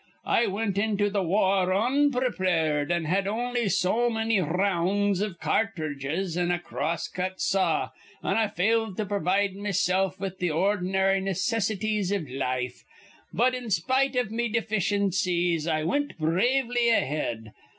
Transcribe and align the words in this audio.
I 0.25 0.47
wint 0.47 0.79
into 0.79 1.11
th' 1.11 1.23
war 1.23 1.67
onprepared. 1.71 2.91
I 2.91 3.01
had 3.07 3.27
on'y 3.27 3.69
so 3.69 4.09
many 4.09 4.39
r 4.39 4.49
rounds 4.49 5.21
iv 5.21 5.39
catridges 5.39 6.35
an' 6.35 6.49
a 6.49 6.57
cross 6.57 7.07
cut 7.07 7.39
saw, 7.39 7.91
an' 8.23 8.35
I 8.35 8.47
failed 8.47 8.97
to 8.97 9.05
provide 9.05 9.53
mesilf 9.53 10.19
with 10.19 10.39
th' 10.39 10.49
ord'nary 10.49 11.21
necessities 11.21 12.11
iv 12.11 12.27
life. 12.31 12.83
But, 13.31 13.53
in 13.53 13.69
spite 13.69 14.15
iv 14.15 14.31
me 14.31 14.49
deficiencies, 14.49 15.67
I 15.67 15.83
wint 15.83 16.17
bravely 16.17 16.89
ahead. 16.89 17.53